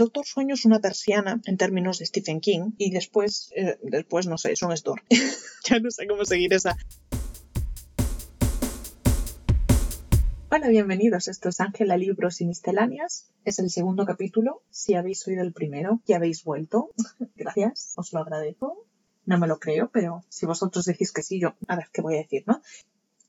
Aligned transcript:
Doctor 0.00 0.24
Sueño 0.24 0.54
es 0.54 0.64
una 0.64 0.78
persiana 0.78 1.42
en 1.44 1.58
términos 1.58 1.98
de 1.98 2.06
Stephen 2.06 2.40
King 2.40 2.70
y 2.78 2.90
después, 2.90 3.52
eh, 3.54 3.78
después 3.82 4.26
no 4.26 4.38
sé, 4.38 4.52
es 4.52 4.62
un 4.62 4.72
store. 4.72 5.02
ya 5.68 5.78
no 5.78 5.90
sé 5.90 6.06
cómo 6.06 6.24
seguir 6.24 6.54
esa. 6.54 6.74
Hola, 10.50 10.68
bienvenidos. 10.68 11.28
Esto 11.28 11.50
es 11.50 11.60
Ángela 11.60 11.98
Libros 11.98 12.40
y 12.40 12.46
Misceláneas. 12.46 13.30
Es 13.44 13.58
el 13.58 13.68
segundo 13.68 14.06
capítulo. 14.06 14.62
Si 14.70 14.94
habéis 14.94 15.28
oído 15.28 15.42
el 15.42 15.52
primero 15.52 16.00
y 16.06 16.14
habéis 16.14 16.44
vuelto, 16.44 16.94
gracias, 17.36 17.92
os 17.96 18.14
lo 18.14 18.20
agradezco. 18.20 18.86
No 19.26 19.38
me 19.38 19.48
lo 19.48 19.58
creo, 19.58 19.90
pero 19.92 20.24
si 20.30 20.46
vosotros 20.46 20.86
decís 20.86 21.12
que 21.12 21.22
sí, 21.22 21.38
yo, 21.38 21.56
a 21.68 21.76
ver 21.76 21.90
qué 21.92 22.00
voy 22.00 22.14
a 22.14 22.22
decir, 22.22 22.44
¿no? 22.46 22.62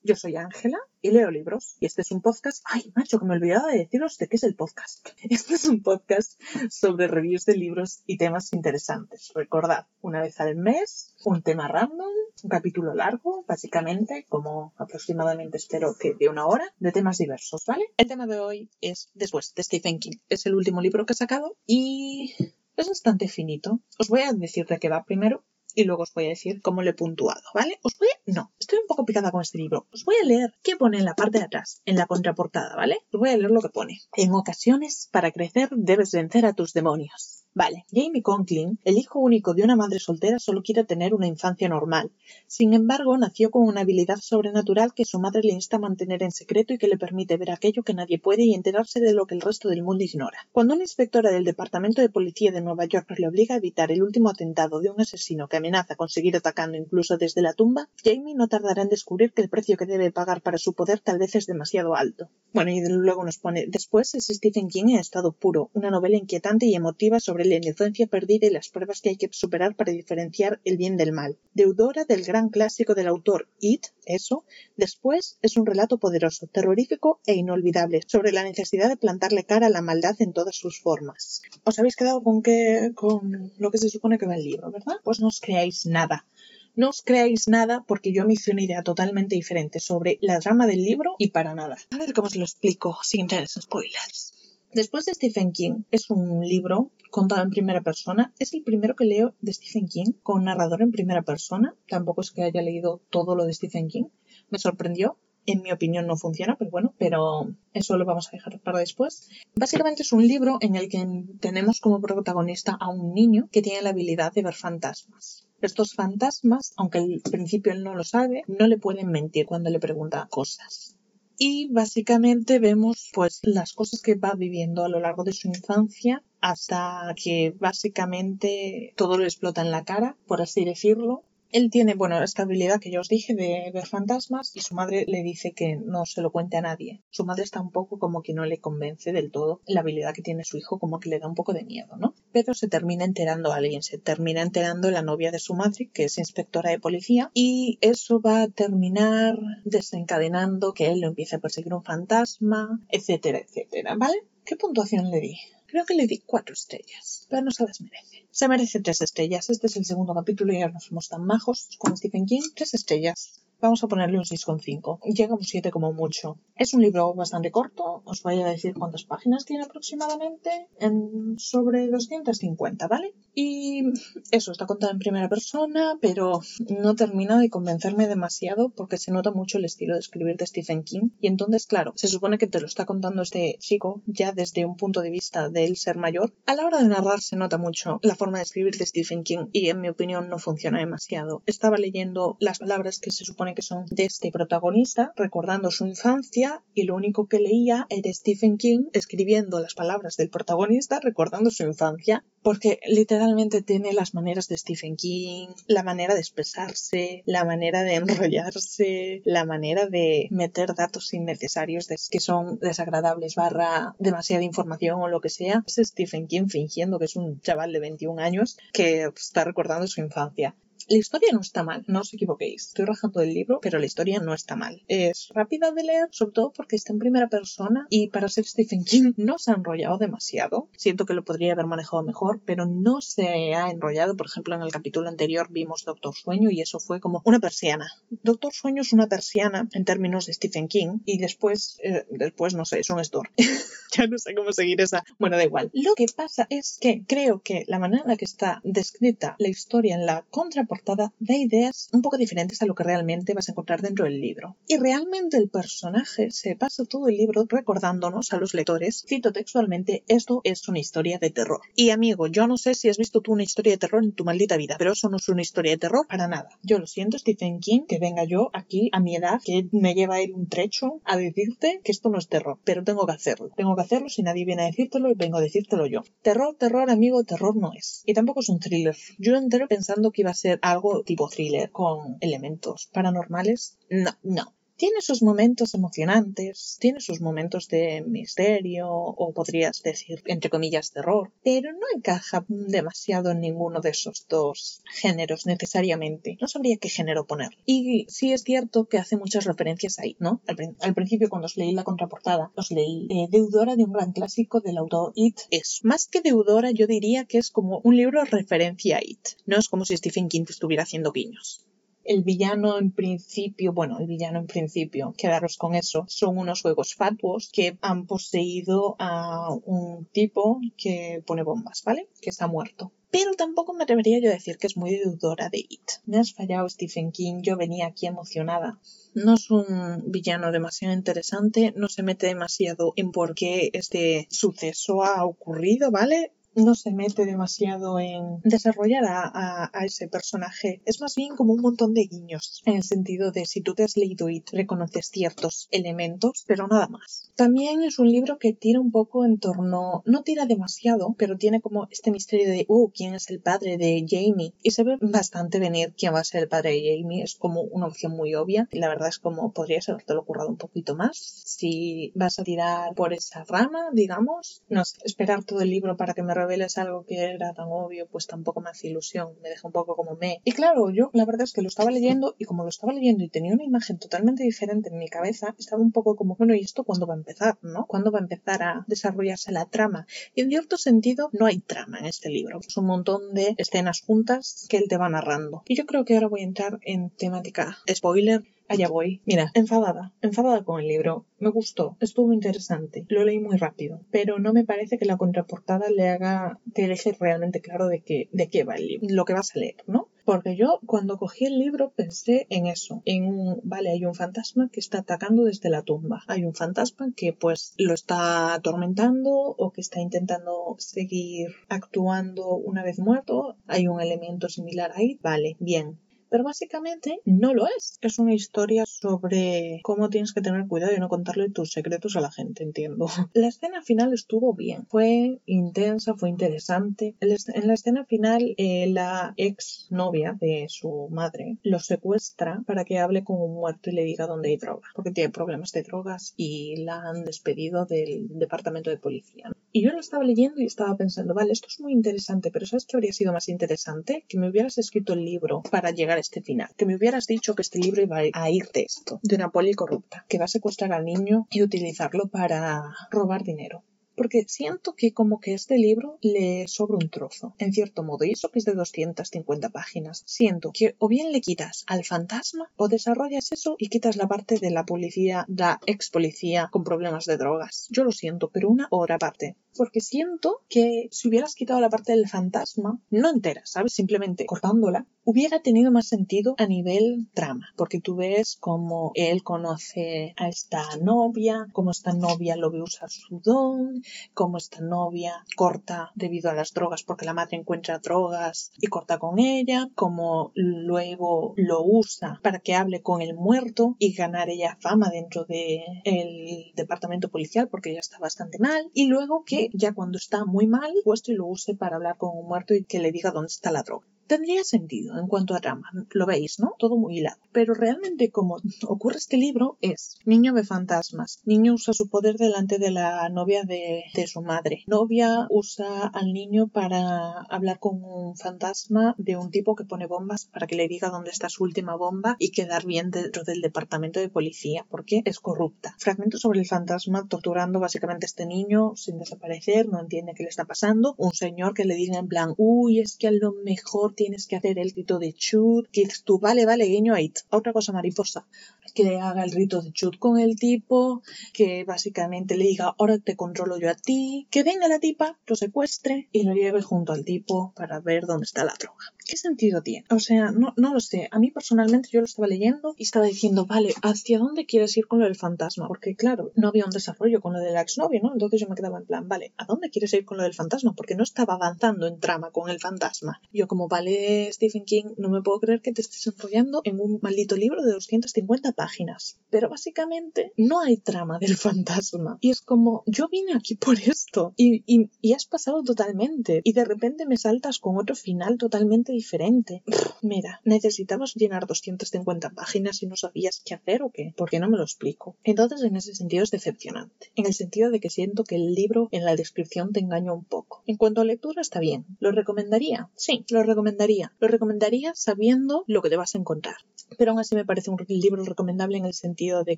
Yo 0.03 0.15
soy 0.15 0.35
Ángela 0.35 0.79
y 1.03 1.11
leo 1.11 1.29
libros. 1.29 1.75
Y 1.79 1.85
este 1.85 2.01
es 2.01 2.11
un 2.11 2.21
podcast. 2.21 2.63
Ay, 2.65 2.91
macho, 2.95 3.19
que 3.19 3.25
me 3.25 3.35
olvidaba 3.35 3.67
de 3.71 3.77
deciros 3.77 4.17
de 4.17 4.27
qué 4.27 4.37
es 4.37 4.43
el 4.43 4.55
podcast. 4.55 5.07
Este 5.29 5.53
es 5.53 5.65
un 5.65 5.83
podcast 5.83 6.41
sobre 6.71 7.07
reviews 7.07 7.45
de 7.45 7.55
libros 7.55 8.01
y 8.07 8.17
temas 8.17 8.51
interesantes. 8.51 9.31
Recordad, 9.35 9.85
una 10.01 10.21
vez 10.21 10.39
al 10.39 10.55
mes, 10.55 11.13
un 11.23 11.43
tema 11.43 11.67
random, 11.67 12.13
un 12.41 12.49
capítulo 12.49 12.95
largo, 12.95 13.45
básicamente, 13.47 14.25
como 14.27 14.73
aproximadamente 14.77 15.57
espero 15.57 15.95
que 15.99 16.15
de 16.15 16.29
una 16.29 16.47
hora, 16.47 16.73
de 16.79 16.91
temas 16.91 17.19
diversos, 17.19 17.65
¿vale? 17.67 17.85
El 17.97 18.07
tema 18.07 18.25
de 18.25 18.39
hoy 18.39 18.69
es 18.81 19.11
Después, 19.13 19.53
de 19.53 19.61
Stephen 19.61 19.99
King. 19.99 20.17
Es 20.29 20.47
el 20.47 20.55
último 20.55 20.81
libro 20.81 21.05
que 21.05 21.13
he 21.13 21.15
sacado 21.15 21.55
y 21.67 22.33
es 22.75 22.87
bastante 22.87 23.27
finito. 23.27 23.81
Os 23.99 24.09
voy 24.09 24.21
a 24.21 24.33
decir 24.33 24.65
de 24.65 24.79
qué 24.79 24.89
va 24.89 25.03
primero 25.03 25.43
y 25.75 25.83
luego 25.83 26.03
os 26.03 26.13
voy 26.13 26.25
a 26.25 26.29
decir 26.29 26.61
cómo 26.61 26.81
lo 26.81 26.89
he 26.89 26.93
puntuado, 26.93 27.41
¿vale? 27.53 27.79
Os 27.83 27.97
voy 27.97 28.07
a... 28.09 28.31
No, 28.31 28.51
estoy 28.59 28.79
un 28.79 28.87
poco 28.87 29.05
picada 29.05 29.31
con 29.31 29.41
este 29.41 29.57
libro. 29.57 29.87
Os 29.91 30.05
voy 30.05 30.15
a 30.21 30.25
leer 30.25 30.53
qué 30.63 30.75
pone 30.75 30.97
en 30.97 31.05
la 31.05 31.15
parte 31.15 31.39
de 31.39 31.45
atrás, 31.45 31.81
en 31.85 31.95
la 31.95 32.05
contraportada, 32.05 32.75
¿vale? 32.75 32.99
Os 33.11 33.19
voy 33.19 33.29
a 33.29 33.37
leer 33.37 33.51
lo 33.51 33.61
que 33.61 33.69
pone. 33.69 33.99
En 34.15 34.33
ocasiones, 34.33 35.09
para 35.11 35.31
crecer, 35.31 35.69
debes 35.71 36.11
vencer 36.11 36.45
a 36.45 36.53
tus 36.53 36.73
demonios. 36.73 37.40
Vale, 37.53 37.85
Jamie 37.91 38.21
Conklin, 38.21 38.79
el 38.85 38.97
hijo 38.97 39.19
único 39.19 39.53
de 39.53 39.63
una 39.63 39.75
madre 39.75 39.99
soltera, 39.99 40.39
solo 40.39 40.61
quiere 40.63 40.85
tener 40.85 41.13
una 41.13 41.27
infancia 41.27 41.67
normal. 41.67 42.09
Sin 42.47 42.73
embargo, 42.73 43.17
nació 43.17 43.51
con 43.51 43.63
una 43.63 43.81
habilidad 43.81 44.19
sobrenatural 44.21 44.93
que 44.93 45.03
su 45.03 45.19
madre 45.19 45.41
le 45.43 45.51
insta 45.51 45.75
a 45.75 45.81
mantener 45.81 46.23
en 46.23 46.31
secreto 46.31 46.73
y 46.73 46.77
que 46.77 46.87
le 46.87 46.97
permite 46.97 47.35
ver 47.35 47.51
aquello 47.51 47.83
que 47.83 47.93
nadie 47.93 48.19
puede 48.19 48.45
y 48.45 48.53
enterarse 48.53 49.01
de 49.01 49.13
lo 49.13 49.25
que 49.25 49.35
el 49.35 49.41
resto 49.41 49.67
del 49.67 49.83
mundo 49.83 50.01
ignora. 50.05 50.37
Cuando 50.53 50.75
una 50.75 50.83
inspectora 50.83 51.29
del 51.29 51.43
Departamento 51.43 52.01
de 52.01 52.07
Policía 52.07 52.53
de 52.53 52.61
Nueva 52.61 52.85
York 52.85 53.11
le 53.17 53.27
obliga 53.27 53.55
a 53.55 53.57
evitar 53.57 53.91
el 53.91 54.01
último 54.01 54.29
atentado 54.29 54.79
de 54.79 54.89
un 54.89 55.01
asesino 55.01 55.49
que 55.49 55.57
amenaza 55.57 55.97
con 55.97 56.07
seguir 56.07 56.37
atacando 56.37 56.77
incluso 56.77 57.17
desde 57.17 57.41
la 57.41 57.51
tumba, 57.51 57.89
Jamie 58.01 58.33
no 58.33 58.47
tardará 58.47 58.83
en 58.83 58.87
descubrir 58.87 59.33
que 59.33 59.41
el 59.41 59.49
precio 59.49 59.75
que 59.75 59.85
debe 59.85 60.11
pagar 60.11 60.41
para 60.41 60.57
su 60.57 60.71
poder 60.71 61.01
tal 61.01 61.19
vez 61.19 61.35
es 61.35 61.47
demasiado 61.47 61.95
alto. 61.95 62.29
Bueno, 62.53 62.71
y 62.71 62.79
luego 62.87 63.25
nos 63.25 63.39
pone, 63.39 63.65
después 63.67 64.15
es 64.15 64.27
Stephen 64.27 64.69
King 64.69 64.91
en 64.91 64.99
estado 64.99 65.33
puro, 65.33 65.69
una 65.73 65.91
novela 65.91 66.15
inquietante 66.15 66.65
y 66.65 66.75
emotiva 66.75 67.19
sobre 67.19 67.40
la 67.45 67.55
inocencia 67.55 68.07
perdida 68.07 68.47
y 68.47 68.51
las 68.51 68.69
pruebas 68.69 69.01
que 69.01 69.09
hay 69.09 69.17
que 69.17 69.29
superar 69.31 69.75
para 69.75 69.91
diferenciar 69.91 70.59
el 70.63 70.77
bien 70.77 70.97
del 70.97 71.11
mal. 71.11 71.37
Deudora 71.53 72.05
del 72.05 72.23
gran 72.23 72.49
clásico 72.49 72.95
del 72.95 73.07
autor 73.07 73.47
It, 73.59 73.87
eso, 74.05 74.45
después 74.77 75.37
es 75.41 75.57
un 75.57 75.65
relato 75.65 75.97
poderoso, 75.97 76.47
terrorífico 76.47 77.19
e 77.25 77.33
inolvidable 77.33 78.01
sobre 78.07 78.31
la 78.31 78.43
necesidad 78.43 78.89
de 78.89 78.97
plantarle 78.97 79.43
cara 79.43 79.67
a 79.67 79.71
la 79.71 79.81
maldad 79.81 80.15
en 80.19 80.33
todas 80.33 80.55
sus 80.55 80.79
formas. 80.79 81.41
¿Os 81.63 81.79
habéis 81.79 81.95
quedado 81.95 82.23
con 82.23 82.41
qué, 82.41 82.91
con 82.95 83.51
lo 83.57 83.71
que 83.71 83.77
se 83.77 83.89
supone 83.89 84.17
que 84.17 84.27
va 84.27 84.35
el 84.35 84.43
libro, 84.43 84.71
verdad? 84.71 84.97
Pues 85.03 85.19
no 85.19 85.27
os 85.27 85.39
creáis 85.39 85.85
nada. 85.85 86.25
No 86.73 86.89
os 86.89 87.01
creáis 87.01 87.47
nada 87.47 87.83
porque 87.85 88.13
yo 88.13 88.25
me 88.25 88.33
hice 88.33 88.51
una 88.51 88.63
idea 88.63 88.81
totalmente 88.81 89.35
diferente 89.35 89.79
sobre 89.79 90.17
la 90.21 90.39
trama 90.39 90.67
del 90.67 90.83
libro 90.83 91.15
y 91.17 91.31
para 91.31 91.53
nada. 91.53 91.77
A 91.89 91.97
ver 91.97 92.13
cómo 92.13 92.27
os 92.27 92.35
lo 92.35 92.45
explico 92.45 92.97
sin 93.03 93.27
tener 93.27 93.47
spoilers. 93.47 94.33
Después 94.73 95.03
de 95.03 95.13
Stephen 95.13 95.51
King, 95.51 95.83
es 95.91 96.09
un 96.09 96.47
libro 96.47 96.91
contado 97.09 97.43
en 97.43 97.49
primera 97.49 97.81
persona. 97.81 98.33
Es 98.39 98.53
el 98.53 98.63
primero 98.63 98.95
que 98.95 99.03
leo 99.03 99.35
de 99.41 99.51
Stephen 99.51 99.85
King 99.85 100.13
con 100.23 100.45
narrador 100.45 100.81
en 100.81 100.91
primera 100.91 101.23
persona. 101.23 101.75
Tampoco 101.89 102.21
es 102.21 102.31
que 102.31 102.43
haya 102.43 102.61
leído 102.61 103.01
todo 103.09 103.35
lo 103.35 103.43
de 103.43 103.53
Stephen 103.53 103.89
King. 103.89 104.05
Me 104.49 104.59
sorprendió. 104.59 105.17
En 105.45 105.61
mi 105.61 105.73
opinión 105.73 106.07
no 106.07 106.15
funciona, 106.15 106.55
pero 106.55 106.71
bueno, 106.71 106.93
pero 106.99 107.53
eso 107.73 107.97
lo 107.97 108.05
vamos 108.05 108.27
a 108.27 108.31
dejar 108.31 108.61
para 108.61 108.79
después. 108.79 109.27
Básicamente 109.55 110.03
es 110.03 110.13
un 110.13 110.25
libro 110.25 110.57
en 110.61 110.75
el 110.75 110.87
que 110.87 111.05
tenemos 111.41 111.81
como 111.81 111.99
protagonista 111.99 112.77
a 112.79 112.89
un 112.89 113.13
niño 113.13 113.49
que 113.51 113.63
tiene 113.63 113.81
la 113.81 113.89
habilidad 113.89 114.31
de 114.31 114.43
ver 114.43 114.53
fantasmas. 114.53 115.47
Estos 115.61 115.95
fantasmas, 115.95 116.73
aunque 116.77 116.99
al 116.99 117.21
principio 117.29 117.73
él 117.73 117.83
no 117.83 117.95
lo 117.95 118.03
sabe, 118.03 118.43
no 118.47 118.67
le 118.67 118.77
pueden 118.77 119.07
mentir 119.07 119.47
cuando 119.47 119.69
le 119.69 119.79
pregunta 119.79 120.27
cosas 120.29 120.95
y 121.43 121.69
básicamente 121.71 122.59
vemos 122.59 123.09
pues 123.15 123.39
las 123.41 123.73
cosas 123.73 124.03
que 124.03 124.13
va 124.13 124.35
viviendo 124.35 124.85
a 124.85 124.89
lo 124.89 124.99
largo 124.99 125.23
de 125.23 125.33
su 125.33 125.47
infancia 125.47 126.23
hasta 126.39 127.15
que 127.15 127.55
básicamente 127.59 128.93
todo 128.95 129.17
lo 129.17 129.23
explota 129.23 129.61
en 129.63 129.71
la 129.71 129.83
cara, 129.83 130.17
por 130.27 130.43
así 130.43 130.65
decirlo, 130.65 131.23
él 131.51 131.69
tiene, 131.69 131.95
bueno, 131.95 132.21
esta 132.23 132.43
habilidad 132.43 132.79
que 132.79 132.91
ya 132.91 132.99
os 132.99 133.09
dije 133.09 133.33
de 133.33 133.71
ver 133.73 133.85
fantasmas 133.85 134.55
y 134.55 134.61
su 134.61 134.75
madre 134.75 135.05
le 135.07 135.23
dice 135.23 135.53
que 135.53 135.75
no 135.75 136.05
se 136.05 136.21
lo 136.21 136.31
cuente 136.31 136.57
a 136.57 136.61
nadie. 136.61 137.01
Su 137.09 137.25
madre 137.25 137.43
está 137.43 137.61
un 137.61 137.71
poco 137.71 137.99
como 137.99 138.21
que 138.21 138.33
no 138.33 138.45
le 138.45 138.59
convence 138.59 139.11
del 139.11 139.31
todo 139.31 139.61
la 139.65 139.81
habilidad 139.81 140.13
que 140.13 140.21
tiene 140.21 140.43
su 140.43 140.57
hijo, 140.57 140.79
como 140.79 140.99
que 140.99 141.09
le 141.09 141.19
da 141.19 141.27
un 141.27 141.35
poco 141.35 141.53
de 141.53 141.63
miedo, 141.63 141.95
¿no? 141.97 142.13
Pero 142.31 142.53
se 142.53 142.67
termina 142.67 143.05
enterando 143.05 143.51
a 143.51 143.57
alguien, 143.57 143.83
se 143.83 143.97
termina 143.97 144.41
enterando 144.41 144.91
la 144.91 145.01
novia 145.01 145.31
de 145.31 145.39
su 145.39 145.53
madre, 145.53 145.89
que 145.93 146.05
es 146.05 146.17
inspectora 146.17 146.71
de 146.71 146.79
policía, 146.79 147.31
y 147.33 147.77
eso 147.81 148.21
va 148.21 148.43
a 148.43 148.47
terminar 148.47 149.37
desencadenando 149.65 150.73
que 150.73 150.87
él 150.87 151.01
lo 151.01 151.07
empiece 151.07 151.35
a 151.35 151.39
perseguir 151.39 151.73
un 151.73 151.83
fantasma, 151.83 152.81
etcétera, 152.89 153.39
etcétera, 153.39 153.95
¿vale? 153.95 154.15
¿Qué 154.45 154.55
puntuación 154.55 155.11
le 155.11 155.19
di? 155.21 155.35
Creo 155.71 155.85
que 155.85 155.93
le 155.93 156.05
di 156.05 156.17
cuatro 156.19 156.53
estrellas, 156.53 157.25
pero 157.29 157.43
no 157.43 157.51
se 157.51 157.65
las 157.65 157.79
merece. 157.79 158.25
Se 158.29 158.49
merece 158.49 158.81
tres 158.81 158.99
estrellas. 158.99 159.49
Este 159.49 159.67
es 159.67 159.77
el 159.77 159.85
segundo 159.85 160.13
capítulo 160.13 160.51
y 160.51 160.59
ya 160.59 160.67
no 160.67 160.81
somos 160.81 161.07
tan 161.07 161.23
majos 161.23 161.69
como 161.77 161.95
Stephen 161.95 162.25
King. 162.25 162.41
Tres 162.53 162.73
estrellas. 162.73 163.39
Vamos 163.61 163.83
a 163.83 163.87
ponerle 163.87 164.17
un 164.17 164.23
6,5. 164.23 164.99
Llega 165.03 165.35
un 165.35 165.43
7 165.43 165.69
como 165.69 165.93
mucho. 165.93 166.39
Es 166.55 166.73
un 166.73 166.81
libro 166.81 167.13
bastante 167.13 167.51
corto. 167.51 168.01
Os 168.05 168.23
voy 168.23 168.41
a 168.41 168.47
decir 168.47 168.73
cuántas 168.73 169.03
páginas 169.03 169.45
tiene 169.45 169.63
aproximadamente. 169.63 170.67
En 170.79 171.37
sobre 171.37 171.87
250, 171.87 172.87
¿vale? 172.87 173.13
Y 173.35 173.83
eso, 174.31 174.51
está 174.51 174.65
contado 174.65 174.91
en 174.91 174.99
primera 174.99 175.29
persona, 175.29 175.97
pero 176.01 176.41
no 176.81 176.95
termina 176.95 177.39
de 177.39 177.49
convencerme 177.49 178.07
demasiado 178.07 178.69
porque 178.69 178.97
se 178.97 179.11
nota 179.11 179.31
mucho 179.31 179.59
el 179.59 179.65
estilo 179.65 179.93
de 179.93 179.99
escribir 179.99 180.37
de 180.37 180.47
Stephen 180.47 180.83
King. 180.83 181.09
Y 181.19 181.27
entonces, 181.27 181.67
claro, 181.67 181.93
se 181.95 182.07
supone 182.07 182.39
que 182.39 182.47
te 182.47 182.59
lo 182.59 182.65
está 182.65 182.85
contando 182.85 183.21
este 183.21 183.57
chico 183.59 184.01
ya 184.07 184.31
desde 184.31 184.65
un 184.65 184.75
punto 184.75 185.01
de 185.01 185.11
vista 185.11 185.49
de 185.49 185.65
él 185.65 185.77
ser 185.77 185.97
mayor. 185.97 186.33
A 186.47 186.55
la 186.55 186.65
hora 186.65 186.79
de 186.79 186.87
narrar 186.87 187.21
se 187.21 187.35
nota 187.35 187.59
mucho 187.59 187.99
la 188.01 188.15
forma 188.15 188.39
de 188.39 188.43
escribir 188.43 188.77
de 188.77 188.85
Stephen 188.85 189.23
King 189.23 189.47
y 189.51 189.69
en 189.69 189.81
mi 189.81 189.89
opinión 189.89 190.29
no 190.29 190.39
funciona 190.39 190.79
demasiado. 190.79 191.43
Estaba 191.45 191.77
leyendo 191.77 192.37
las 192.39 192.59
palabras 192.59 192.99
que 192.99 193.11
se 193.11 193.23
supone 193.23 193.50
que 193.53 193.61
son 193.61 193.85
de 193.89 194.05
este 194.05 194.31
protagonista, 194.31 195.13
recordando 195.15 195.71
su 195.71 195.85
infancia, 195.85 196.63
y 196.73 196.83
lo 196.83 196.95
único 196.95 197.27
que 197.27 197.39
leía 197.39 197.85
era 197.89 198.11
Stephen 198.13 198.57
King 198.57 198.85
escribiendo 198.93 199.59
las 199.59 199.73
palabras 199.73 200.17
del 200.17 200.29
protagonista, 200.29 200.99
recordando 200.99 201.51
su 201.51 201.63
infancia, 201.63 202.23
porque 202.41 202.79
literalmente 202.87 203.61
tiene 203.61 203.93
las 203.93 204.13
maneras 204.13 204.47
de 204.47 204.57
Stephen 204.57 204.95
King, 204.95 205.49
la 205.67 205.83
manera 205.83 206.13
de 206.13 206.21
expresarse, 206.21 207.23
la 207.25 207.45
manera 207.45 207.83
de 207.83 207.95
enrollarse, 207.95 209.21
la 209.25 209.45
manera 209.45 209.87
de 209.87 210.27
meter 210.31 210.73
datos 210.73 211.13
innecesarios 211.13 211.87
que 212.09 212.19
son 212.19 212.59
desagradables 212.59 213.35
barra 213.35 213.95
demasiada 213.99 214.43
información 214.43 215.01
o 215.01 215.07
lo 215.07 215.21
que 215.21 215.29
sea. 215.29 215.63
Es 215.65 215.75
Stephen 215.87 216.27
King 216.27 216.47
fingiendo 216.47 216.99
que 216.99 217.05
es 217.05 217.15
un 217.15 217.39
chaval 217.41 217.73
de 217.73 217.79
21 217.79 218.21
años 218.21 218.57
que 218.73 219.09
está 219.15 219.43
recordando 219.43 219.87
su 219.87 220.01
infancia. 220.01 220.55
La 220.91 220.97
historia 220.97 221.29
no 221.31 221.39
está 221.39 221.63
mal, 221.63 221.85
no 221.87 222.01
os 222.01 222.13
equivoquéis. 222.13 222.67
Estoy 222.67 222.83
rajando 222.83 223.21
del 223.21 223.33
libro, 223.33 223.61
pero 223.61 223.79
la 223.79 223.85
historia 223.85 224.19
no 224.19 224.33
está 224.33 224.57
mal. 224.57 224.83
Es 224.89 225.29
rápida 225.33 225.71
de 225.71 225.85
leer, 225.85 226.09
sobre 226.11 226.33
todo 226.33 226.51
porque 226.51 226.75
está 226.75 226.91
en 226.91 226.99
primera 226.99 227.29
persona 227.29 227.87
y 227.89 228.09
para 228.09 228.27
ser 228.27 228.43
Stephen 228.43 228.83
King 228.83 229.13
no 229.15 229.37
se 229.37 229.51
ha 229.51 229.53
enrollado 229.53 229.97
demasiado. 229.97 230.67
Siento 230.75 231.05
que 231.05 231.13
lo 231.13 231.23
podría 231.23 231.53
haber 231.53 231.65
manejado 231.65 232.03
mejor, 232.03 232.41
pero 232.43 232.65
no 232.65 232.99
se 232.99 233.53
ha 233.53 233.69
enrollado. 233.69 234.17
Por 234.17 234.27
ejemplo, 234.27 234.53
en 234.53 234.63
el 234.63 234.71
capítulo 234.73 235.07
anterior 235.07 235.47
vimos 235.49 235.85
Doctor 235.85 236.13
Sueño 236.13 236.49
y 236.51 236.59
eso 236.59 236.77
fue 236.81 236.99
como 236.99 237.21
una 237.23 237.39
persiana. 237.39 237.87
Doctor 238.09 238.51
Sueño 238.51 238.81
es 238.81 238.91
una 238.91 239.07
persiana 239.07 239.69
en 239.71 239.85
términos 239.85 240.25
de 240.25 240.33
Stephen 240.33 240.67
King 240.67 240.99
y 241.05 241.19
después, 241.19 241.79
eh, 241.85 242.05
después 242.09 242.53
no 242.53 242.65
sé, 242.65 242.81
es 242.81 242.89
un 242.89 242.99
store. 242.99 243.29
ya 243.93 244.07
no 244.07 244.17
sé 244.17 244.35
cómo 244.35 244.51
seguir 244.51 244.81
esa. 244.81 245.05
Bueno, 245.19 245.37
da 245.37 245.45
igual. 245.45 245.71
Lo 245.71 245.95
que 245.95 246.07
pasa 246.13 246.47
es 246.49 246.77
que 246.81 247.05
creo 247.07 247.41
que 247.41 247.63
la 247.69 247.79
manera 247.79 248.03
en 248.03 248.09
la 248.09 248.17
que 248.17 248.25
está 248.25 248.59
descrita 248.65 249.37
la 249.39 249.47
historia 249.47 249.95
en 249.95 250.05
la 250.05 250.25
contraportada 250.29 250.80
contraportada 250.81 251.13
da 251.19 251.35
ideas 251.35 251.89
un 251.93 252.01
poco 252.01 252.17
diferentes 252.17 252.61
a 252.61 252.65
lo 252.65 252.75
que 252.75 252.83
realmente 252.83 253.33
vas 253.33 253.47
a 253.47 253.51
encontrar 253.51 253.81
dentro 253.81 254.05
del 254.05 254.19
libro. 254.19 254.55
Y 254.67 254.77
realmente 254.77 255.37
el 255.37 255.49
personaje 255.49 256.31
se 256.31 256.55
pasa 256.55 256.85
todo 256.85 257.07
el 257.07 257.17
libro 257.17 257.45
recordándonos 257.47 258.33
a 258.33 258.37
los 258.37 258.53
lectores, 258.53 259.03
cito 259.07 259.31
textualmente, 259.31 260.03
esto 260.07 260.41
es 260.43 260.67
una 260.67 260.79
historia 260.79 261.19
de 261.19 261.29
terror. 261.29 261.61
Y 261.75 261.89
amigo, 261.89 262.27
yo 262.27 262.47
no 262.47 262.57
sé 262.57 262.73
si 262.73 262.89
has 262.89 262.97
visto 262.97 263.21
tú 263.21 263.33
una 263.33 263.43
historia 263.43 263.73
de 263.73 263.77
terror 263.77 264.03
en 264.03 264.13
tu 264.13 264.23
maldita 264.23 264.57
vida, 264.57 264.75
pero 264.77 264.93
eso 264.93 265.09
no 265.09 265.17
es 265.17 265.29
una 265.29 265.41
historia 265.41 265.71
de 265.71 265.77
terror 265.77 266.05
para 266.07 266.27
nada. 266.27 266.49
Yo 266.63 266.79
lo 266.79 266.87
siento, 266.87 267.17
Stephen 267.17 267.59
King, 267.59 267.81
que 267.87 267.99
venga 267.99 268.23
yo 268.23 268.49
aquí 268.53 268.89
a 268.91 268.99
mi 268.99 269.15
edad, 269.15 269.39
que 269.43 269.67
me 269.71 269.93
lleva 269.93 270.15
a 270.15 270.21
ir 270.21 270.33
un 270.33 270.47
trecho 270.47 271.01
a 271.05 271.17
decirte 271.17 271.81
que 271.83 271.91
esto 271.91 272.09
no 272.09 272.17
es 272.17 272.27
terror, 272.27 272.59
pero 272.63 272.83
tengo 272.83 273.05
que 273.05 273.13
hacerlo. 273.13 273.49
Tengo 273.55 273.75
que 273.75 273.81
hacerlo 273.81 274.09
si 274.09 274.23
nadie 274.23 274.45
viene 274.45 274.63
a 274.63 274.65
decírtelo 274.65 275.09
y 275.09 275.15
vengo 275.15 275.37
a 275.37 275.41
decírtelo 275.41 275.85
yo. 275.85 276.01
Terror, 276.21 276.55
terror, 276.57 276.89
amigo, 276.89 277.23
terror 277.23 277.55
no 277.55 277.71
es. 277.73 278.03
Y 278.05 278.13
tampoco 278.13 278.39
es 278.41 278.49
un 278.49 278.59
thriller. 278.59 278.95
Yo 279.17 279.35
entero 279.35 279.67
pensando 279.67 280.11
que 280.11 280.21
iba 280.21 280.31
a 280.31 280.35
ser 280.35 280.59
algo 280.61 281.03
tipo 281.03 281.29
thriller 281.29 281.71
con 281.71 282.17
elementos 282.21 282.89
paranormales. 282.93 283.77
No, 283.89 284.11
no. 284.23 284.55
Tiene 284.81 285.01
sus 285.01 285.21
momentos 285.21 285.75
emocionantes, 285.75 286.77
tiene 286.79 287.01
sus 287.01 287.21
momentos 287.21 287.67
de 287.67 288.01
misterio 288.01 288.89
o 288.91 289.31
podrías 289.31 289.83
decir 289.83 290.23
entre 290.25 290.49
comillas 290.49 290.89
terror, 290.89 291.31
pero 291.43 291.71
no 291.71 291.85
encaja 291.95 292.43
demasiado 292.47 293.29
en 293.29 293.41
ninguno 293.41 293.79
de 293.79 293.91
esos 293.91 294.25
dos 294.27 294.81
géneros 294.91 295.45
necesariamente. 295.45 296.35
No 296.41 296.47
sabría 296.47 296.77
qué 296.77 296.89
género 296.89 297.27
poner. 297.27 297.51
Y 297.67 298.07
sí 298.09 298.33
es 298.33 298.41
cierto 298.41 298.85
que 298.85 298.97
hace 298.97 299.17
muchas 299.17 299.45
referencias 299.45 299.99
ahí, 299.99 300.15
¿no? 300.17 300.41
Al, 300.47 300.95
principio 300.95 301.29
cuando 301.29 301.45
os 301.45 301.57
leí 301.57 301.73
la 301.73 301.83
contraportada, 301.83 302.51
os 302.55 302.71
leí 302.71 303.05
eh, 303.11 303.27
deudora 303.29 303.75
de 303.75 303.83
un 303.83 303.93
gran 303.93 304.13
clásico 304.13 304.61
del 304.61 304.79
autor 304.79 305.11
It. 305.13 305.41
Es 305.51 305.81
más 305.83 306.07
que 306.07 306.21
deudora, 306.21 306.71
yo 306.71 306.87
diría 306.87 307.25
que 307.25 307.37
es 307.37 307.51
como 307.51 307.81
un 307.83 307.97
libro 307.97 308.23
referencia 308.25 308.97
a 308.97 309.01
It. 309.03 309.37
No 309.45 309.59
es 309.59 309.69
como 309.69 309.85
si 309.85 309.95
Stephen 309.95 310.27
King 310.27 310.45
estuviera 310.49 310.81
haciendo 310.81 311.11
guiños 311.11 311.67
el 312.11 312.23
villano 312.23 312.77
en 312.77 312.91
principio, 312.91 313.73
bueno, 313.73 313.97
el 313.99 314.07
villano 314.07 314.39
en 314.39 314.47
principio, 314.47 315.13
quedaros 315.17 315.57
con 315.57 315.75
eso, 315.75 316.05
son 316.07 316.37
unos 316.37 316.61
juegos 316.61 316.93
fatuos 316.93 317.49
que 317.51 317.77
han 317.81 318.05
poseído 318.05 318.95
a 318.99 319.49
un 319.65 320.05
tipo 320.05 320.59
que 320.77 321.23
pone 321.25 321.43
bombas, 321.43 321.81
¿vale? 321.85 322.09
Que 322.21 322.29
está 322.29 322.47
muerto. 322.47 322.91
Pero 323.11 323.33
tampoco 323.33 323.73
me 323.73 323.83
atrevería 323.83 324.19
yo 324.19 324.29
a 324.29 324.33
decir 324.33 324.57
que 324.57 324.67
es 324.67 324.77
muy 324.77 324.91
deudora 324.91 325.49
de 325.49 325.59
It. 325.59 325.89
Me 326.05 326.17
has 326.17 326.33
fallado, 326.33 326.69
Stephen 326.69 327.11
King. 327.11 327.41
Yo 327.41 327.57
venía 327.57 327.87
aquí 327.87 328.07
emocionada. 328.07 328.79
No 329.13 329.33
es 329.33 329.51
un 329.51 330.03
villano 330.07 330.51
demasiado 330.53 330.93
interesante, 330.93 331.73
no 331.75 331.89
se 331.89 332.03
mete 332.03 332.27
demasiado 332.27 332.93
en 332.95 333.11
por 333.11 333.35
qué 333.35 333.69
este 333.73 334.27
suceso 334.29 335.03
ha 335.03 335.25
ocurrido, 335.25 335.91
¿vale? 335.91 336.31
No 336.55 336.75
se 336.75 336.91
mete 336.91 337.25
demasiado 337.25 337.99
en 337.99 338.39
desarrollar 338.43 339.03
a, 339.05 339.69
ese 339.83 340.07
personaje. 340.07 340.81
Es 340.85 341.01
más 341.01 341.15
bien 341.15 341.35
como 341.35 341.53
un 341.53 341.61
montón 341.61 341.93
de 341.93 342.03
guiños, 342.03 342.61
en 342.65 342.75
el 342.75 342.83
sentido 342.83 343.31
de 343.31 343.45
si 343.45 343.61
tú 343.61 343.73
te 343.73 343.83
has 343.83 343.97
leído 343.97 344.29
y 344.29 344.43
reconoces 344.51 345.07
ciertos 345.07 345.67
elementos, 345.71 346.43
pero 346.47 346.67
nada 346.67 346.87
más. 346.87 347.31
También 347.35 347.81
es 347.81 347.99
un 347.99 348.09
libro 348.09 348.37
que 348.37 348.53
tira 348.53 348.79
un 348.79 348.91
poco 348.91 349.25
en 349.25 349.39
torno, 349.39 350.03
no 350.05 350.23
tira 350.23 350.45
demasiado, 350.45 351.15
pero 351.17 351.37
tiene 351.37 351.61
como 351.61 351.87
este 351.89 352.11
misterio 352.11 352.49
de, 352.49 352.65
uh, 352.67 352.91
¿quién 352.91 353.15
es 353.15 353.29
el 353.29 353.41
padre 353.41 353.77
de 353.77 354.05
Jamie? 354.07 354.53
Y 354.61 354.71
se 354.71 354.83
ve 354.83 354.97
bastante 355.01 355.59
venir 355.59 355.93
quién 355.97 356.13
va 356.13 356.19
a 356.19 356.23
ser 356.23 356.43
el 356.43 356.49
padre 356.49 356.71
de 356.71 356.97
Jamie. 356.97 357.23
Es 357.23 357.35
como 357.35 357.61
una 357.61 357.87
opción 357.87 358.11
muy 358.13 358.35
obvia. 358.35 358.67
Y 358.71 358.79
la 358.79 358.89
verdad 358.89 359.09
es 359.09 359.19
como 359.19 359.51
podrías 359.53 359.89
habértelo 359.89 360.25
currado 360.25 360.49
un 360.49 360.57
poquito 360.57 360.95
más. 360.95 361.17
Si 361.17 362.11
vas 362.15 362.39
a 362.39 362.43
tirar 362.43 362.93
por 362.95 363.13
esa 363.13 363.43
rama, 363.45 363.89
digamos, 363.93 364.63
no 364.69 364.85
sé, 364.85 364.97
esperar 365.03 365.43
todo 365.43 365.61
el 365.61 365.69
libro 365.69 365.97
para 365.97 366.13
que 366.13 366.23
me 366.23 366.33
reveles 366.41 366.77
algo 366.77 367.05
que 367.05 367.17
era 367.17 367.53
tan 367.53 367.67
obvio, 367.69 368.07
pues 368.07 368.27
tampoco 368.27 368.61
me 368.61 368.69
hace 368.69 368.87
ilusión, 368.87 369.35
me 369.41 369.49
deja 369.49 369.67
un 369.67 369.71
poco 369.73 369.95
como 369.95 370.15
me. 370.15 370.41
Y 370.43 370.51
claro, 370.51 370.89
yo 370.89 371.09
la 371.13 371.25
verdad 371.25 371.43
es 371.43 371.53
que 371.53 371.61
lo 371.61 371.67
estaba 371.67 371.91
leyendo 371.91 372.35
y 372.37 372.45
como 372.45 372.63
lo 372.63 372.69
estaba 372.69 372.93
leyendo 372.93 373.23
y 373.23 373.29
tenía 373.29 373.53
una 373.53 373.63
imagen 373.63 373.99
totalmente 373.99 374.43
diferente 374.43 374.89
en 374.89 374.97
mi 374.97 375.07
cabeza, 375.07 375.55
estaba 375.59 375.81
un 375.81 375.91
poco 375.91 376.15
como, 376.15 376.35
bueno, 376.35 376.55
¿y 376.55 376.61
esto 376.61 376.83
cuándo 376.83 377.05
va 377.07 377.13
a 377.13 377.17
empezar, 377.17 377.57
no? 377.61 377.85
¿Cuándo 377.85 378.11
va 378.11 378.19
a 378.19 378.23
empezar 378.23 378.63
a 378.63 378.85
desarrollarse 378.87 379.51
la 379.51 379.65
trama? 379.65 380.07
Y 380.35 380.41
en 380.41 380.49
cierto 380.49 380.77
sentido, 380.77 381.29
no 381.33 381.45
hay 381.45 381.59
trama 381.59 381.99
en 381.99 382.05
este 382.05 382.29
libro. 382.29 382.59
Es 382.59 382.77
un 382.77 382.85
montón 382.85 383.33
de 383.33 383.55
escenas 383.57 384.01
juntas 384.01 384.65
que 384.69 384.77
él 384.77 384.85
te 384.89 384.97
va 384.97 385.09
narrando. 385.09 385.63
Y 385.67 385.75
yo 385.75 385.85
creo 385.85 386.05
que 386.05 386.15
ahora 386.15 386.27
voy 386.27 386.41
a 386.41 386.45
entrar 386.45 386.79
en 386.83 387.09
temática 387.09 387.77
spoiler 387.93 388.43
Allá 388.71 388.87
voy. 388.87 389.21
Mira, 389.25 389.51
enfadada, 389.53 390.13
enfadada 390.21 390.63
con 390.63 390.79
el 390.79 390.87
libro. 390.87 391.25
Me 391.39 391.49
gustó, 391.49 391.97
estuvo 391.99 392.31
interesante, 392.31 393.05
lo 393.09 393.25
leí 393.25 393.39
muy 393.39 393.57
rápido, 393.57 393.99
pero 394.11 394.39
no 394.39 394.53
me 394.53 394.63
parece 394.63 394.97
que 394.97 395.05
la 395.05 395.17
contraportada 395.17 395.89
le 395.89 396.07
haga, 396.07 396.59
te 396.73 396.87
deje 396.87 397.17
realmente 397.19 397.61
claro 397.61 397.87
de 397.87 398.01
qué, 398.01 398.29
de 398.31 398.47
qué 398.47 398.63
va 398.63 398.75
el 398.75 398.87
libro, 398.87 399.07
lo 399.09 399.25
que 399.25 399.33
vas 399.33 399.55
a 399.55 399.59
leer, 399.59 399.77
¿no? 399.87 400.07
Porque 400.23 400.55
yo 400.55 400.79
cuando 400.85 401.17
cogí 401.17 401.45
el 401.45 401.57
libro 401.57 401.91
pensé 401.95 402.45
en 402.49 402.67
eso, 402.67 403.01
en 403.05 403.25
un, 403.25 403.59
vale, 403.63 403.89
hay 403.89 404.05
un 404.05 404.13
fantasma 404.13 404.69
que 404.71 404.79
está 404.79 404.99
atacando 404.99 405.43
desde 405.43 405.69
la 405.69 405.81
tumba, 405.81 406.23
hay 406.27 406.45
un 406.45 406.53
fantasma 406.53 407.11
que 407.15 407.33
pues 407.33 407.73
lo 407.77 407.93
está 407.93 408.53
atormentando 408.53 409.31
o 409.31 409.71
que 409.71 409.81
está 409.81 409.99
intentando 409.99 410.75
seguir 410.77 411.49
actuando 411.67 412.55
una 412.55 412.83
vez 412.83 412.99
muerto, 412.99 413.57
hay 413.67 413.87
un 413.87 413.99
elemento 413.99 414.47
similar 414.47 414.91
ahí, 414.95 415.19
vale, 415.21 415.57
bien, 415.59 415.97
pero 416.31 416.45
básicamente 416.45 417.19
no 417.25 417.53
lo 417.53 417.67
es. 417.67 417.99
Es 418.01 418.17
una 418.17 418.33
historia 418.33 418.85
sobre 418.87 419.81
cómo 419.83 420.09
tienes 420.09 420.33
que 420.33 420.41
tener 420.41 420.65
cuidado 420.65 420.93
y 420.95 420.99
no 420.99 421.09
contarle 421.09 421.49
tus 421.49 421.71
secretos 421.71 422.15
a 422.15 422.21
la 422.21 422.31
gente, 422.31 422.63
entiendo. 422.63 423.07
La 423.33 423.49
escena 423.49 423.81
final 423.81 424.13
estuvo 424.13 424.53
bien, 424.53 424.85
fue 424.87 425.41
intensa, 425.45 426.15
fue 426.15 426.29
interesante. 426.29 427.15
En 427.19 427.67
la 427.67 427.73
escena 427.73 428.05
final, 428.05 428.55
eh, 428.57 428.87
la 428.87 429.33
ex 429.35 429.87
novia 429.89 430.37
de 430.39 430.67
su 430.69 431.09
madre 431.11 431.57
lo 431.63 431.79
secuestra 431.79 432.63
para 432.65 432.85
que 432.85 432.99
hable 432.99 433.25
con 433.25 433.41
un 433.41 433.53
muerto 433.53 433.89
y 433.89 433.93
le 433.93 434.05
diga 434.05 434.25
dónde 434.25 434.49
hay 434.49 434.57
drogas, 434.57 434.89
porque 434.95 435.11
tiene 435.11 435.31
problemas 435.31 435.73
de 435.73 435.83
drogas 435.83 436.33
y 436.37 436.77
la 436.77 437.09
han 437.09 437.25
despedido 437.25 437.85
del 437.85 438.27
departamento 438.29 438.89
de 438.89 438.97
policía. 438.97 439.51
Y 439.73 439.83
yo 439.83 439.91
lo 439.91 439.99
estaba 439.99 440.23
leyendo 440.23 440.61
y 440.61 440.65
estaba 440.65 440.95
pensando, 440.97 441.33
vale, 441.33 441.53
esto 441.53 441.67
es 441.69 441.79
muy 441.79 441.93
interesante, 441.93 442.51
pero 442.51 442.65
¿sabes 442.65 442.85
qué 442.85 442.97
habría 442.97 443.13
sido 443.13 443.31
más 443.33 443.47
interesante? 443.47 444.25
Que 444.27 444.37
me 444.37 444.49
hubieras 444.49 444.77
escrito 444.77 445.13
el 445.13 445.23
libro 445.23 445.61
para 445.71 445.91
llegar 445.91 446.17
a 446.17 446.20
este 446.21 446.41
final. 446.41 446.69
Que 446.77 446.85
me 446.85 446.95
hubieras 446.95 447.27
dicho 447.27 447.53
que 447.55 447.61
este 447.61 447.79
libro 447.79 448.01
iba 448.01 448.19
a 448.33 448.49
ir 448.49 448.69
de 448.73 448.81
esto, 448.83 449.19
de 449.23 449.35
una 449.35 449.49
poli 449.49 449.73
corrupta, 449.73 450.25
que 450.29 450.37
va 450.37 450.45
a 450.45 450.47
secuestrar 450.47 450.93
al 450.93 451.05
niño 451.05 451.47
y 451.51 451.61
utilizarlo 451.61 452.29
para 452.29 452.81
robar 453.11 453.43
dinero 453.43 453.83
porque 454.21 454.45
siento 454.47 454.93
que 454.93 455.13
como 455.13 455.39
que 455.39 455.55
este 455.55 455.79
libro 455.79 456.19
le 456.21 456.67
sobra 456.67 456.95
un 456.95 457.09
trozo, 457.09 457.55
en 457.57 457.73
cierto 457.73 458.03
modo, 458.03 458.23
y 458.23 458.33
eso 458.33 458.51
que 458.51 458.59
es 458.59 458.65
de 458.65 458.75
250 458.75 459.69
páginas. 459.69 460.21
Siento 460.27 460.69
que 460.71 460.93
o 460.99 461.07
bien 461.07 461.31
le 461.31 461.41
quitas 461.41 461.83
al 461.87 462.05
fantasma 462.05 462.71
o 462.75 462.87
desarrollas 462.87 463.51
eso 463.51 463.75
y 463.79 463.89
quitas 463.89 464.17
la 464.17 464.27
parte 464.27 464.59
de 464.59 464.69
la 464.69 464.85
policía, 464.85 465.43
la 465.47 465.79
ex 465.87 466.11
policía 466.11 466.69
con 466.71 466.83
problemas 466.83 467.25
de 467.25 467.37
drogas. 467.37 467.87
Yo 467.89 468.03
lo 468.03 468.11
siento, 468.11 468.51
pero 468.53 468.69
una 468.69 468.87
hora 468.91 469.15
aparte. 469.15 469.55
Porque 469.75 470.01
siento 470.01 470.59
que 470.67 471.07
si 471.11 471.29
hubieras 471.29 471.55
quitado 471.55 471.79
la 471.79 471.89
parte 471.89 472.11
del 472.11 472.27
fantasma, 472.27 472.99
no 473.09 473.29
entera, 473.29 473.61
¿sabes? 473.63 473.93
Simplemente 473.93 474.45
cortándola, 474.45 475.07
hubiera 475.23 475.61
tenido 475.61 475.91
más 475.91 476.07
sentido 476.07 476.55
a 476.57 476.65
nivel 476.65 477.29
trama, 477.33 477.69
porque 477.77 478.01
tú 478.01 478.15
ves 478.15 478.57
cómo 478.59 479.11
él 479.15 479.43
conoce 479.43 480.33
a 480.35 480.49
esta 480.49 480.83
novia, 481.01 481.67
cómo 481.71 481.91
esta 481.91 482.11
novia 482.13 482.57
lo 482.57 482.69
ve 482.69 482.81
usar 482.81 483.09
su 483.09 483.39
don, 483.39 484.01
cómo 484.33 484.57
esta 484.57 484.81
novia 484.81 485.45
corta 485.55 486.11
debido 486.15 486.49
a 486.49 486.53
las 486.53 486.73
drogas 486.73 487.03
porque 487.03 487.25
la 487.25 487.33
madre 487.33 487.57
encuentra 487.57 487.99
drogas 487.99 488.71
y 488.79 488.87
corta 488.87 489.19
con 489.19 489.39
ella, 489.39 489.89
cómo 489.95 490.51
luego 490.55 491.53
lo 491.57 491.83
usa 491.83 492.39
para 492.43 492.59
que 492.59 492.75
hable 492.75 493.01
con 493.01 493.21
el 493.21 493.35
muerto 493.35 493.95
y 493.99 494.13
ganar 494.13 494.49
ella 494.49 494.77
fama 494.79 495.09
dentro 495.09 495.45
del 495.45 496.71
departamento 496.75 497.29
policial 497.29 497.67
porque 497.67 497.93
ya 497.93 497.99
está 497.99 498.19
bastante 498.19 498.59
mal, 498.59 498.89
y 498.93 499.07
luego 499.07 499.43
que 499.45 499.69
ya 499.73 499.93
cuando 499.93 500.17
está 500.17 500.45
muy 500.45 500.67
mal, 500.67 500.93
puesto 501.03 501.31
y 501.31 501.35
lo 501.35 501.45
use 501.45 501.75
para 501.75 501.95
hablar 501.95 502.17
con 502.17 502.37
un 502.37 502.47
muerto 502.47 502.73
y 502.73 502.83
que 502.83 502.99
le 502.99 503.11
diga 503.11 503.31
dónde 503.31 503.47
está 503.47 503.71
la 503.71 503.83
droga 503.83 504.07
tendría 504.31 504.63
sentido 504.63 505.19
en 505.19 505.27
cuanto 505.27 505.55
a 505.55 505.59
trama, 505.59 505.91
lo 506.11 506.25
veis, 506.25 506.57
¿no? 506.57 506.73
Todo 506.79 506.95
muy 506.95 507.17
hilado. 507.17 507.41
Pero 507.51 507.73
realmente 507.73 508.31
como 508.31 508.61
ocurre 508.87 509.17
este 509.17 509.35
libro 509.35 509.77
es, 509.81 510.15
niño 510.23 510.53
ve 510.53 510.63
fantasmas, 510.63 511.41
niño 511.43 511.73
usa 511.73 511.93
su 511.93 512.07
poder 512.07 512.37
delante 512.37 512.79
de 512.79 512.91
la 512.91 513.27
novia 513.27 513.63
de, 513.63 514.00
de 514.13 514.27
su 514.27 514.41
madre, 514.41 514.83
novia 514.87 515.47
usa 515.49 516.07
al 516.07 516.33
niño 516.33 516.67
para 516.67 517.41
hablar 517.49 517.79
con 517.79 518.03
un 518.03 518.35
fantasma 518.35 519.15
de 519.17 519.37
un 519.37 519.51
tipo 519.51 519.75
que 519.75 519.85
pone 519.85 520.07
bombas 520.07 520.45
para 520.45 520.67
que 520.67 520.75
le 520.75 520.87
diga 520.87 521.09
dónde 521.09 521.31
está 521.31 521.49
su 521.49 521.63
última 521.63 521.95
bomba 521.95 522.35
y 522.39 522.51
quedar 522.51 522.85
bien 522.85 523.11
dentro 523.11 523.43
del 523.43 523.61
departamento 523.61 524.19
de 524.19 524.29
policía, 524.29 524.85
porque 524.89 525.21
es 525.25 525.39
corrupta. 525.39 525.95
Fragmento 525.97 526.37
sobre 526.37 526.59
el 526.59 526.67
fantasma 526.67 527.27
torturando 527.27 527.79
básicamente 527.79 528.25
a 528.25 528.27
este 528.27 528.45
niño 528.45 528.93
sin 528.95 529.19
desaparecer, 529.19 529.87
no 529.87 529.99
entiende 529.99 530.33
qué 530.35 530.43
le 530.43 530.49
está 530.49 530.65
pasando, 530.65 531.15
un 531.17 531.33
señor 531.33 531.73
que 531.73 531.85
le 531.85 531.95
diga 531.95 532.17
en 532.17 532.27
plan, 532.27 532.53
uy, 532.57 532.99
es 532.99 533.17
que 533.17 533.27
a 533.27 533.31
lo 533.31 533.53
mejor 533.63 534.13
tienes 534.13 534.47
que 534.47 534.55
hacer 534.55 534.79
el 534.79 534.91
rito 534.91 535.19
de 535.19 535.33
Chud, 535.33 535.85
que 535.91 536.07
tú, 536.23 536.39
vale, 536.39 536.65
vale, 536.65 536.85
guiño 536.85 537.15
a 537.15 537.19
otra 537.49 537.73
cosa 537.73 537.93
mariposa, 537.93 538.45
que 538.93 539.19
haga 539.19 539.43
el 539.43 539.51
rito 539.51 539.81
de 539.81 539.91
Chud 539.91 540.15
con 540.19 540.39
el 540.39 540.57
tipo, 540.57 541.21
que 541.53 541.83
básicamente 541.83 542.57
le 542.57 542.65
diga, 542.65 542.95
ahora 542.97 543.17
te 543.17 543.35
controlo 543.35 543.77
a 543.89 543.95
ti, 543.95 544.47
que 544.51 544.63
venga 544.63 544.87
la 544.87 544.99
tipa, 544.99 545.39
lo 545.47 545.55
secuestre 545.55 546.29
y 546.31 546.43
lo 546.43 546.53
lleve 546.53 546.81
junto 546.81 547.13
al 547.13 547.25
tipo 547.25 547.73
para 547.75 547.99
ver 547.99 548.25
dónde 548.25 548.45
está 548.45 548.63
la 548.63 548.75
droga. 548.77 549.05
¿Qué 549.25 549.37
sentido 549.37 549.81
tiene? 549.81 550.05
O 550.09 550.19
sea, 550.19 550.51
no, 550.51 550.73
no 550.77 550.93
lo 550.93 550.99
sé. 550.99 551.29
A 551.31 551.39
mí 551.39 551.51
personalmente 551.51 552.09
yo 552.11 552.19
lo 552.19 552.25
estaba 552.25 552.47
leyendo 552.47 552.95
y 552.97 553.03
estaba 553.03 553.25
diciendo, 553.25 553.65
vale, 553.65 553.93
¿hacia 554.01 554.39
dónde 554.39 554.65
quieres 554.65 554.97
ir 554.97 555.07
con 555.07 555.19
lo 555.19 555.25
del 555.25 555.35
fantasma? 555.35 555.87
Porque 555.87 556.15
claro, 556.15 556.51
no 556.55 556.67
había 556.67 556.85
un 556.85 556.91
desarrollo 556.91 557.39
con 557.39 557.53
lo 557.53 557.59
del 557.59 557.75
exnovio, 557.75 558.19
¿no? 558.21 558.33
Entonces 558.33 558.59
yo 558.59 558.67
me 558.67 558.75
quedaba 558.75 558.97
en 558.97 559.05
plan, 559.05 559.27
vale, 559.27 559.53
¿a 559.57 559.65
dónde 559.65 559.89
quieres 559.89 560.13
ir 560.13 560.25
con 560.25 560.37
lo 560.37 560.43
del 560.43 560.53
fantasma? 560.53 560.93
Porque 560.95 561.15
no 561.15 561.23
estaba 561.23 561.53
avanzando 561.53 562.07
en 562.07 562.19
trama 562.19 562.51
con 562.51 562.69
el 562.69 562.79
fantasma. 562.79 563.41
Yo 563.53 563.67
como, 563.67 563.87
vale, 563.87 564.51
Stephen 564.51 564.85
King, 564.85 565.13
no 565.17 565.29
me 565.29 565.41
puedo 565.41 565.59
creer 565.59 565.81
que 565.81 565.93
te 565.93 566.01
estés 566.01 566.27
enrollando 566.27 566.81
en 566.83 566.99
un 566.99 567.19
maldito 567.21 567.55
libro 567.55 567.83
de 567.83 567.93
250 567.93 568.73
páginas. 568.73 569.39
Pero 569.49 569.69
básicamente 569.69 570.53
no 570.57 570.79
hay 570.81 570.97
trama 570.97 571.39
del 571.39 571.55
fantasma. 571.57 572.37
Y 572.41 572.49
es 572.49 572.61
como, 572.61 573.03
yo 573.05 573.27
vine 573.29 573.53
aquí 573.53 573.70
por 573.75 573.99
esto 573.99 574.53
y, 574.57 574.83
y, 574.85 575.33
has 575.33 575.45
pasado 575.45 575.83
totalmente. 575.83 576.61
Y 576.63 576.73
de 576.73 576.85
repente 576.85 577.25
me 577.25 577.37
saltas 577.37 577.79
con 577.79 577.97
otro 577.97 578.15
final 578.15 578.57
totalmente 578.57 579.11
diferente. 579.11 579.83
mira, 580.21 580.61
necesitabas 580.63 581.33
llenar 581.35 581.67
250 581.67 582.49
páginas 582.51 583.01
y 583.03 583.07
no 583.07 583.15
sabías 583.15 583.61
qué 583.65 583.73
hacer 583.73 584.03
o 584.03 584.11
qué. 584.11 584.33
¿Por 584.35 584.49
qué 584.49 584.59
no 584.59 584.69
me 584.69 584.77
lo 584.77 584.83
explico? 584.83 585.35
Entonces, 585.43 585.83
en 585.83 585.95
ese 585.95 586.15
sentido 586.15 586.43
es 586.43 586.51
decepcionante. 586.51 587.31
En 587.35 587.45
el 587.45 587.53
sentido 587.53 587.91
de 587.91 587.99
que 587.99 588.09
siento 588.09 588.43
que 588.43 588.55
el 588.55 588.73
libro 588.73 589.09
en 589.11 589.25
la 589.25 589.35
descripción 589.35 589.91
te 589.91 589.99
engaña 589.99 590.33
un 590.33 590.43
poco. 590.43 590.83
En 590.85 590.97
cuanto 590.97 591.21
a 591.21 591.25
lectura, 591.25 591.61
está 591.61 591.79
bien. 591.79 592.05
¿Lo 592.19 592.31
recomendaría? 592.31 593.09
Sí, 593.15 593.45
lo 593.49 593.63
recomendaría. 593.63 594.33
Lo 594.39 594.47
recomendaría 594.47 595.13
sabiendo 595.15 595.83
lo 595.87 596.01
que 596.01 596.09
te 596.09 596.17
vas 596.17 596.35
a 596.35 596.37
encontrar. 596.37 596.75
Pero 597.17 597.31
aún 597.31 597.39
así 597.39 597.55
me 597.55 597.65
parece 597.65 597.89
un 597.89 597.97
libro 598.07 598.43
recomendable 598.43 598.97
en 598.97 599.05
el 599.05 599.13
sentido 599.13 599.63
de 599.63 599.77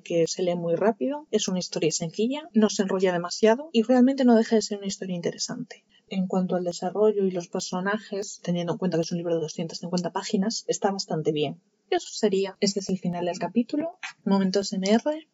que 0.00 0.26
se 0.28 0.42
lee 0.42 0.54
muy 0.54 0.76
rápido, 0.76 1.26
es 1.30 1.48
una 1.48 1.58
historia 1.58 1.90
sencilla, 1.90 2.48
no 2.52 2.70
se 2.70 2.82
enrolla 2.82 3.12
demasiado 3.12 3.70
y 3.72 3.82
realmente 3.84 4.24
no 4.24 4.36
deja 4.36 4.56
de 4.56 4.62
ser 4.62 4.78
una 4.78 4.86
historia 4.86 5.16
interesante. 5.16 5.84
En 6.08 6.26
cuanto 6.26 6.56
al 6.56 6.64
desarrollo 6.64 7.24
y 7.24 7.30
los 7.30 7.48
personajes, 7.48 8.40
teniendo 8.42 8.72
en 8.72 8.78
cuenta 8.78 8.96
que 8.96 9.02
es 9.02 9.12
un 9.12 9.18
libro 9.18 9.34
de 9.34 9.40
250 9.40 10.12
páginas, 10.12 10.64
está 10.68 10.90
bastante 10.90 11.32
bien. 11.32 11.60
Eso 11.90 12.08
sería. 12.12 12.56
Este 12.60 12.80
es 12.80 12.88
el 12.88 12.98
final 12.98 13.26
del 13.26 13.38
capítulo. 13.38 13.98
Momentos 14.24 14.72
MR 14.72 15.26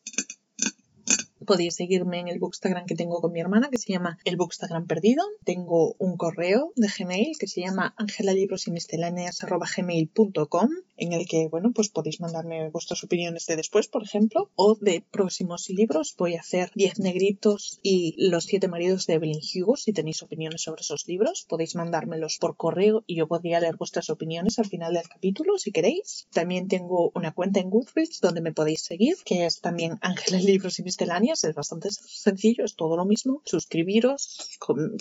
podéis 1.46 1.74
seguirme 1.74 2.20
en 2.20 2.28
el 2.28 2.38
Bookstagram 2.38 2.86
que 2.86 2.94
tengo 2.94 3.20
con 3.20 3.32
mi 3.32 3.40
hermana, 3.40 3.68
que 3.70 3.78
se 3.78 3.92
llama 3.92 4.18
El 4.24 4.36
Bookstagram 4.36 4.86
Perdido. 4.86 5.24
Tengo 5.44 5.96
un 5.98 6.16
correo 6.16 6.72
de 6.76 6.86
Gmail 6.88 7.36
que 7.38 7.46
se 7.46 7.60
llama 7.62 7.94
angelalibrosymisceláneas.gmail.com 7.96 10.68
en 10.96 11.12
el 11.14 11.26
que, 11.26 11.48
bueno, 11.48 11.72
pues 11.74 11.88
podéis 11.88 12.20
mandarme 12.20 12.68
vuestras 12.70 13.02
opiniones 13.04 13.46
de 13.46 13.56
después, 13.56 13.88
por 13.88 14.02
ejemplo, 14.02 14.50
o 14.54 14.74
de 14.74 15.02
próximos 15.10 15.70
libros. 15.70 16.14
Voy 16.18 16.34
a 16.34 16.40
hacer 16.40 16.70
10 16.74 16.98
negritos 17.00 17.80
y 17.82 18.14
los 18.18 18.44
siete 18.44 18.68
maridos 18.68 19.06
de 19.06 19.14
Evelyn 19.14 19.40
Hugo. 19.54 19.76
Si 19.76 19.94
tenéis 19.94 20.22
opiniones 20.22 20.60
sobre 20.62 20.82
esos 20.82 21.08
libros, 21.08 21.46
podéis 21.48 21.74
mandármelos 21.74 22.36
por 22.38 22.54
correo 22.56 23.02
y 23.06 23.16
yo 23.16 23.26
podría 23.26 23.60
leer 23.60 23.76
vuestras 23.76 24.10
opiniones 24.10 24.58
al 24.58 24.66
final 24.66 24.92
del 24.92 25.08
capítulo, 25.08 25.56
si 25.56 25.72
queréis. 25.72 26.28
También 26.32 26.68
tengo 26.68 27.10
una 27.14 27.32
cuenta 27.32 27.60
en 27.60 27.70
Goodreads 27.70 28.20
donde 28.20 28.42
me 28.42 28.52
podéis 28.52 28.82
seguir, 28.82 29.16
que 29.24 29.46
es 29.46 29.60
también 29.60 29.96
Ángela 30.02 30.38
Libros 30.38 30.78
y 30.78 30.82
Misceláneas 30.82 31.29
es 31.32 31.54
bastante 31.54 31.90
sencillo, 31.90 32.64
es 32.64 32.76
todo 32.76 32.96
lo 32.96 33.04
mismo. 33.04 33.42
Suscribiros, 33.44 34.48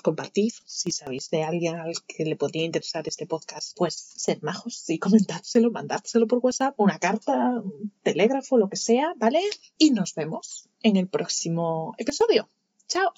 compartid. 0.04 0.52
Si 0.66 0.92
sabéis 0.92 1.30
de 1.30 1.44
alguien 1.44 1.76
al 1.76 1.94
que 2.08 2.26
le 2.26 2.36
podría 2.36 2.64
interesar 2.64 3.08
este 3.08 3.26
podcast, 3.26 3.76
pues 3.78 3.96
ser 3.96 4.42
majos 4.42 4.90
y 4.90 5.00
comentárselo, 5.00 5.72
mandárselo 5.72 6.28
por 6.28 6.40
WhatsApp, 6.42 6.80
una 6.80 7.00
carta, 7.00 7.62
un 7.64 7.92
telégrafo, 8.04 8.58
lo 8.58 8.70
que 8.70 8.78
sea, 8.78 9.14
¿vale? 9.18 9.42
Y 9.78 9.92
nos 9.92 10.16
vemos 10.16 10.70
en 10.82 10.98
el 10.98 11.08
próximo 11.08 11.94
episodio. 11.98 12.50
¡Chao! 12.88 13.14